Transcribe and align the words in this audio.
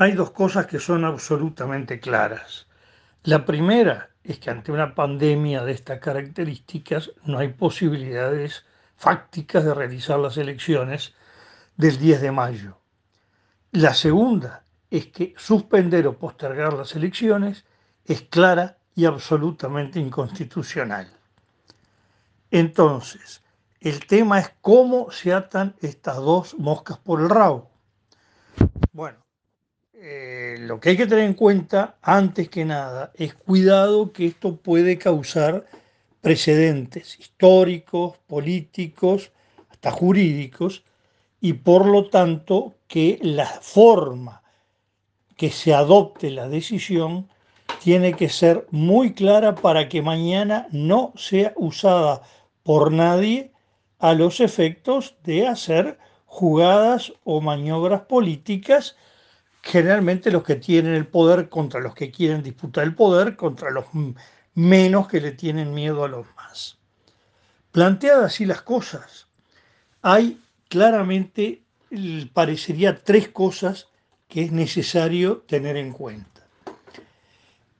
hay 0.00 0.12
dos 0.12 0.30
cosas 0.30 0.66
que 0.66 0.78
son 0.78 1.04
absolutamente 1.04 1.98
claras. 1.98 2.68
La 3.24 3.44
primera 3.44 4.10
es 4.22 4.38
que 4.38 4.48
ante 4.48 4.70
una 4.70 4.94
pandemia 4.94 5.64
de 5.64 5.72
estas 5.72 5.98
características 5.98 7.10
no 7.24 7.38
hay 7.38 7.48
posibilidades 7.48 8.64
fácticas 8.96 9.64
de 9.64 9.74
realizar 9.74 10.20
las 10.20 10.36
elecciones 10.36 11.14
del 11.76 11.98
10 11.98 12.20
de 12.20 12.30
mayo. 12.30 12.78
La 13.72 13.92
segunda 13.92 14.62
es 14.88 15.08
que 15.08 15.34
suspender 15.36 16.06
o 16.06 16.16
postergar 16.16 16.74
las 16.74 16.94
elecciones 16.94 17.64
es 18.04 18.22
clara 18.22 18.78
y 18.94 19.04
absolutamente 19.04 19.98
inconstitucional. 19.98 21.10
Entonces, 22.52 23.42
el 23.80 24.06
tema 24.06 24.38
es 24.38 24.52
cómo 24.60 25.10
se 25.10 25.32
atan 25.34 25.74
estas 25.80 26.18
dos 26.18 26.56
moscas 26.56 26.98
por 26.98 27.20
el 27.20 27.28
rabo. 27.28 27.68
Bueno, 28.92 29.18
eh, 30.00 30.56
lo 30.60 30.78
que 30.78 30.90
hay 30.90 30.96
que 30.96 31.08
tener 31.08 31.24
en 31.24 31.34
cuenta, 31.34 31.96
antes 32.02 32.48
que 32.48 32.64
nada, 32.64 33.10
es 33.16 33.34
cuidado 33.34 34.12
que 34.12 34.26
esto 34.26 34.54
puede 34.56 34.96
causar 34.96 35.66
precedentes 36.20 37.18
históricos, 37.18 38.16
políticos, 38.28 39.32
hasta 39.70 39.90
jurídicos, 39.90 40.84
y 41.40 41.54
por 41.54 41.86
lo 41.86 42.08
tanto 42.10 42.76
que 42.86 43.18
la 43.22 43.46
forma 43.46 44.42
que 45.36 45.50
se 45.50 45.74
adopte 45.74 46.30
la 46.30 46.48
decisión 46.48 47.28
tiene 47.82 48.14
que 48.14 48.28
ser 48.28 48.66
muy 48.70 49.14
clara 49.14 49.56
para 49.56 49.88
que 49.88 50.02
mañana 50.02 50.68
no 50.70 51.12
sea 51.16 51.52
usada 51.56 52.22
por 52.62 52.92
nadie 52.92 53.52
a 53.98 54.14
los 54.14 54.38
efectos 54.38 55.16
de 55.24 55.48
hacer 55.48 55.98
jugadas 56.26 57.12
o 57.24 57.40
maniobras 57.40 58.02
políticas, 58.02 58.96
generalmente 59.62 60.30
los 60.30 60.42
que 60.42 60.56
tienen 60.56 60.94
el 60.94 61.06
poder 61.06 61.48
contra 61.48 61.80
los 61.80 61.94
que 61.94 62.10
quieren 62.10 62.42
disputar 62.42 62.84
el 62.84 62.94
poder, 62.94 63.36
contra 63.36 63.70
los 63.70 63.86
menos 64.54 65.08
que 65.08 65.20
le 65.20 65.32
tienen 65.32 65.74
miedo 65.74 66.04
a 66.04 66.08
los 66.08 66.26
más. 66.36 66.78
Planteadas 67.72 68.32
así 68.32 68.44
las 68.44 68.62
cosas, 68.62 69.28
hay 70.02 70.40
claramente, 70.68 71.62
parecería 72.32 73.02
tres 73.02 73.28
cosas 73.28 73.88
que 74.28 74.42
es 74.42 74.52
necesario 74.52 75.38
tener 75.46 75.76
en 75.76 75.92
cuenta. 75.92 76.46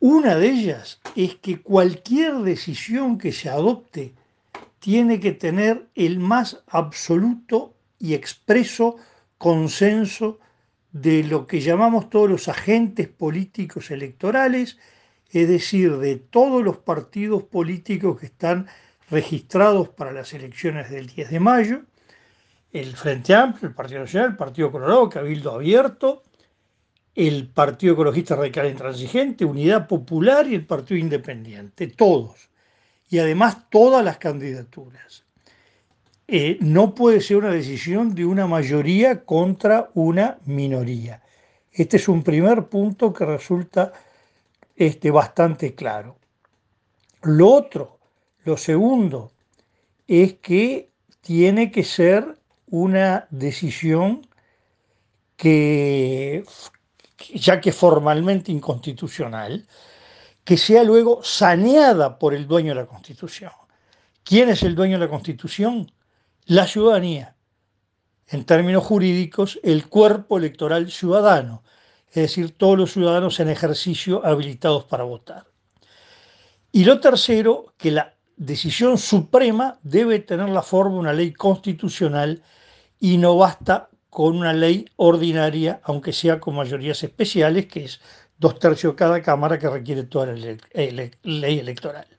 Una 0.00 0.36
de 0.36 0.48
ellas 0.48 1.00
es 1.14 1.36
que 1.36 1.62
cualquier 1.62 2.34
decisión 2.38 3.18
que 3.18 3.32
se 3.32 3.48
adopte 3.48 4.14
tiene 4.78 5.18
que 5.18 5.32
tener 5.32 5.88
el 5.94 6.18
más 6.18 6.62
absoluto 6.68 7.74
y 7.98 8.14
expreso 8.14 8.96
consenso 9.38 10.38
de 11.00 11.24
lo 11.24 11.46
que 11.46 11.60
llamamos 11.60 12.08
todos 12.08 12.30
los 12.30 12.48
agentes 12.48 13.06
políticos 13.08 13.90
electorales, 13.90 14.78
es 15.30 15.46
decir, 15.46 15.98
de 15.98 16.16
todos 16.16 16.64
los 16.64 16.78
partidos 16.78 17.42
políticos 17.42 18.18
que 18.18 18.26
están 18.26 18.66
registrados 19.10 19.90
para 19.90 20.12
las 20.12 20.32
elecciones 20.32 20.90
del 20.90 21.06
10 21.06 21.30
de 21.30 21.40
mayo, 21.40 21.82
el 22.72 22.96
Frente 22.96 23.34
Amplio, 23.34 23.68
el 23.68 23.74
Partido 23.74 24.00
Nacional, 24.00 24.30
el 24.30 24.36
Partido 24.36 24.72
Colorado, 24.72 25.10
Cabildo 25.10 25.52
Abierto, 25.52 26.22
el 27.14 27.48
Partido 27.48 27.92
Ecologista 27.92 28.34
Radical 28.34 28.70
Intransigente, 28.70 29.44
Unidad 29.44 29.86
Popular 29.86 30.46
y 30.46 30.54
el 30.54 30.66
Partido 30.66 30.98
Independiente, 30.98 31.88
todos 31.88 32.48
y 33.10 33.18
además 33.18 33.68
todas 33.68 34.02
las 34.02 34.16
candidaturas. 34.16 35.25
Eh, 36.28 36.58
no 36.60 36.94
puede 36.94 37.20
ser 37.20 37.36
una 37.36 37.50
decisión 37.50 38.14
de 38.14 38.24
una 38.24 38.46
mayoría 38.46 39.24
contra 39.24 39.90
una 39.94 40.38
minoría. 40.44 41.22
Este 41.72 41.98
es 41.98 42.08
un 42.08 42.22
primer 42.24 42.64
punto 42.64 43.12
que 43.12 43.24
resulta 43.24 43.92
este, 44.74 45.10
bastante 45.10 45.74
claro. 45.74 46.16
Lo 47.22 47.48
otro, 47.48 47.98
lo 48.44 48.56
segundo, 48.56 49.32
es 50.08 50.34
que 50.34 50.90
tiene 51.20 51.70
que 51.70 51.84
ser 51.84 52.38
una 52.68 53.26
decisión 53.30 54.26
que, 55.36 56.44
ya 57.34 57.60
que 57.60 57.72
formalmente 57.72 58.50
inconstitucional, 58.50 59.66
que 60.44 60.56
sea 60.56 60.82
luego 60.82 61.22
saneada 61.22 62.18
por 62.18 62.34
el 62.34 62.46
dueño 62.46 62.70
de 62.70 62.80
la 62.80 62.86
Constitución. 62.86 63.52
¿Quién 64.24 64.48
es 64.48 64.62
el 64.62 64.74
dueño 64.74 64.98
de 64.98 65.04
la 65.04 65.10
Constitución? 65.10 65.90
La 66.48 66.68
ciudadanía. 66.68 67.34
En 68.28 68.44
términos 68.44 68.84
jurídicos, 68.84 69.58
el 69.64 69.88
cuerpo 69.88 70.38
electoral 70.38 70.92
ciudadano, 70.92 71.64
es 72.08 72.22
decir, 72.22 72.56
todos 72.56 72.78
los 72.78 72.92
ciudadanos 72.92 73.40
en 73.40 73.48
ejercicio 73.48 74.24
habilitados 74.24 74.84
para 74.84 75.02
votar. 75.02 75.48
Y 76.70 76.84
lo 76.84 77.00
tercero, 77.00 77.74
que 77.76 77.90
la 77.90 78.14
decisión 78.36 78.96
suprema 78.96 79.80
debe 79.82 80.20
tener 80.20 80.48
la 80.50 80.62
forma 80.62 80.94
de 80.94 81.00
una 81.00 81.12
ley 81.12 81.32
constitucional 81.32 82.44
y 83.00 83.18
no 83.18 83.36
basta 83.36 83.88
con 84.08 84.36
una 84.36 84.52
ley 84.52 84.84
ordinaria, 84.94 85.80
aunque 85.82 86.12
sea 86.12 86.38
con 86.38 86.54
mayorías 86.54 87.02
especiales, 87.02 87.66
que 87.66 87.86
es 87.86 88.00
dos 88.38 88.60
tercios 88.60 88.92
de 88.92 88.96
cada 88.96 89.20
Cámara 89.20 89.58
que 89.58 89.68
requiere 89.68 90.04
toda 90.04 90.26
la 90.26 90.56
ley 91.24 91.58
electoral. 91.58 92.15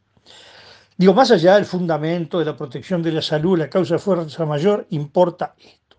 Digo, 0.97 1.13
más 1.13 1.29
allá 1.29 1.55
del 1.55 1.65
fundamento 1.65 2.39
de 2.39 2.45
la 2.45 2.57
protección 2.57 3.03
de 3.03 3.11
la 3.11 3.21
salud, 3.21 3.55
la 3.55 3.69
causa 3.69 3.95
de 3.95 3.99
fuerza 3.99 4.45
mayor, 4.47 4.87
importa 4.89 5.53
esto. 5.59 5.97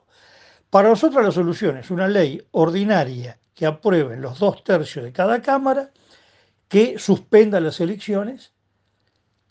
Para 0.71 0.89
nosotros 0.89 1.25
la 1.25 1.31
solución 1.31 1.77
es 1.77 1.93
una 1.93 2.09
ley 2.09 2.43
ordinaria 2.51 3.39
que 3.55 3.65
apruebe 3.65 4.17
los 4.17 4.41
dos 4.41 4.65
tercios 4.65 5.05
de 5.05 5.13
cada 5.13 5.41
Cámara, 5.41 5.93
que 6.67 6.99
suspenda 6.99 7.61
las 7.61 7.79
elecciones 7.81 8.53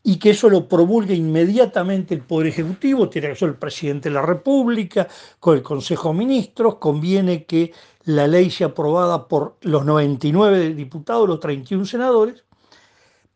y 0.04 0.20
que 0.20 0.32
eso 0.32 0.50
lo 0.50 0.68
promulgue 0.68 1.16
inmediatamente 1.16 2.14
el 2.14 2.22
Poder 2.22 2.48
Ejecutivo, 2.48 3.10
tiene 3.10 3.30
que 3.30 3.36
ser 3.36 3.48
el 3.50 3.56
presidente 3.56 4.10
de 4.10 4.16
la 4.16 4.22
República, 4.22 5.08
con 5.40 5.56
el 5.56 5.64
Consejo 5.64 6.10
de 6.10 6.16
Ministros, 6.16 6.76
conviene 6.76 7.46
que 7.46 7.74
la 8.04 8.28
ley 8.28 8.52
sea 8.52 8.68
aprobada 8.68 9.30
por 9.30 9.58
los 9.62 9.86
99 9.86 10.74
diputados, 10.74 11.28
los 11.28 11.40
31 11.40 11.86
senadores, 11.86 12.44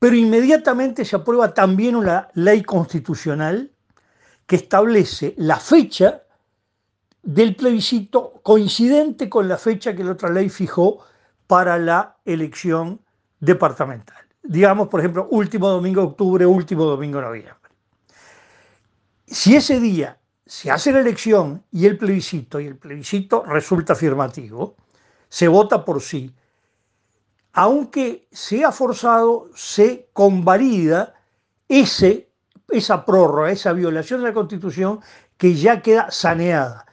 pero 0.02 0.16
inmediatamente 0.16 1.06
se 1.06 1.16
aprueba 1.16 1.54
también 1.54 1.96
una 1.96 2.28
ley 2.34 2.64
constitucional 2.64 3.72
que 4.48 4.56
establece 4.56 5.36
la 5.38 5.58
fecha 5.58 6.24
del 7.22 7.56
plebiscito 7.56 8.42
coincidente 8.42 9.30
con 9.30 9.48
la 9.48 9.60
fecha 9.60 9.96
que 9.96 10.04
la 10.04 10.14
otra 10.14 10.32
ley 10.32 10.50
fijó 10.50 11.06
para 11.46 11.78
la 11.78 12.18
elección 12.26 13.00
departamental. 13.40 14.26
Digamos, 14.42 14.88
por 14.88 15.02
ejemplo, 15.02 15.28
último 15.30 15.70
domingo 15.70 16.02
de 16.02 16.08
octubre, 16.08 16.46
último 16.48 16.86
domingo 16.86 17.20
de 17.20 17.26
noviembre. 17.26 17.70
Si 19.28 19.56
ese 19.56 19.80
día 19.80 20.18
se 20.48 20.72
hace 20.72 20.92
la 20.92 21.02
elección 21.02 21.64
y 21.72 21.86
el 21.86 22.00
plebiscito, 22.00 22.60
y 22.60 22.66
el 22.66 22.76
plebiscito 22.76 23.44
resulta 23.46 23.94
afirmativo, 23.94 24.76
se 25.30 25.48
vota 25.48 25.86
por 25.86 26.02
sí. 26.02 26.34
Aunque 27.54 28.28
sea 28.32 28.72
forzado, 28.72 29.50
se 29.56 30.10
convalida 30.14 31.14
ese, 31.68 32.30
esa 32.70 33.06
prórroga, 33.06 33.52
esa 33.52 33.74
violación 33.74 34.22
de 34.22 34.28
la 34.28 34.34
Constitución 34.34 35.00
que 35.38 35.56
ya 35.56 35.82
queda 35.82 36.12
saneada, 36.12 36.86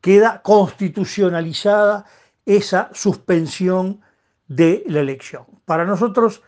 queda 0.00 0.42
constitucionalizada 0.42 2.06
esa 2.46 2.90
suspensión 2.92 4.00
de 4.48 4.82
la 4.86 5.00
elección. 5.00 5.44
Para 5.64 5.84
nosotros, 5.84 6.42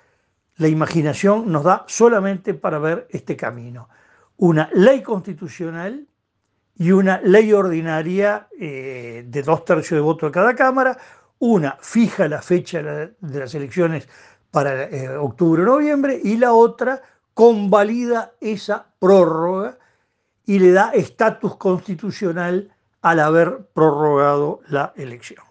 la 0.57 0.69
imaginación 0.69 1.51
nos 1.51 1.65
da 1.65 1.85
solamente 1.87 2.55
para 2.55 2.79
ver 2.79 3.07
este 3.11 3.37
camino. 3.37 3.89
Una 4.37 4.69
ley 4.73 5.03
constitucional 5.03 6.07
y 6.77 6.91
una 6.91 7.21
ley 7.21 7.53
ordinaria 7.53 8.49
eh, 8.59 9.25
de 9.27 9.43
dos 9.43 9.65
tercios 9.65 9.99
de 9.99 10.01
voto 10.01 10.27
de 10.27 10.33
cada 10.33 10.55
Cámara. 10.55 10.97
Una 11.47 11.77
fija 11.83 12.27
la 12.27 12.41
fecha 12.41 12.81
de 12.81 13.39
las 13.39 13.55
elecciones 13.55 14.09
para 14.51 14.85
eh, 14.85 15.15
octubre 15.15 15.61
o 15.61 15.67
noviembre 15.67 16.19
y 16.25 16.39
la 16.39 16.55
otra 16.55 17.03
convalida 17.35 18.33
esa 18.41 18.87
prórroga 18.99 19.77
y 20.47 20.59
le 20.59 20.73
da 20.73 20.93
estatus 20.95 21.57
constitucional 21.57 22.75
al 23.03 23.21
haber 23.21 23.67
prorrogado 23.75 24.61
la 24.69 24.95
elección. 24.97 25.45